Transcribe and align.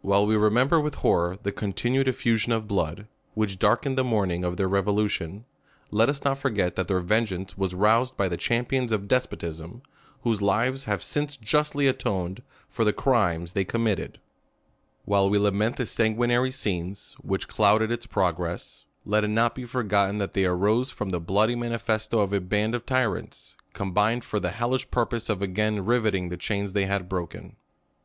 While 0.00 0.26
we 0.26 0.36
remember 0.36 0.78
with 0.80 0.94
horror 1.02 1.38
the 1.42 1.50
continued 1.50 2.06
effu 2.06 2.38
sion 2.38 2.52
of 2.52 2.68
blood, 2.68 3.08
which 3.34 3.58
darkened 3.58 3.98
the 3.98 4.04
morning 4.04 4.44
of 4.44 4.56
their 4.56 4.68
revolution, 4.68 5.44
let 5.90 6.08
us 6.08 6.22
not 6.22 6.38
forget 6.38 6.76
that 6.76 6.86
their 6.86 7.00
vengeance 7.00 7.58
was 7.58 7.74
roused 7.74 8.16
by 8.16 8.28
the 8.28 8.36
champions 8.36 8.92
of 8.92 9.08
despotism, 9.08 9.82
whose 10.22 10.40
lives 10.40 10.84
have 10.84 11.02
since 11.02 11.36
justly 11.36 11.88
atoned 11.88 12.44
for 12.68 12.84
the 12.84 12.92
crimes 12.92 13.54
tliey 13.54 13.66
committed^ 13.66 14.18
While 15.04 15.28
we 15.28 15.36
lament 15.36 15.78
the 15.78 15.86
sanguinary 15.86 16.52
scenes, 16.52 17.16
which 17.18 17.48
clouded 17.48 17.90
its 17.90 18.06
progress, 18.06 18.84
let 19.04 19.24
it 19.24 19.34
not 19.34 19.56
be 19.56 19.64
forgotten 19.64 20.18
that 20.18 20.32
they 20.32 20.44
aros<? 20.44 20.92
from 20.92 21.10
the 21.10 21.18
bloody 21.18 21.56
manifesto 21.56 22.20
of 22.20 22.32
a 22.32 22.40
band 22.40 22.76
of 22.76 22.86
tyrants, 22.86 23.56
combined 23.72 24.22
for 24.22 24.38
the 24.38 24.50
hellish 24.52 24.88
purpose 24.92 25.28
of 25.28 25.42
again 25.42 25.84
rivetting 25.84 26.28
the 26.28 26.36
chains 26.36 26.72
they 26.72 26.84
had 26.86 27.08
broken. 27.08 27.56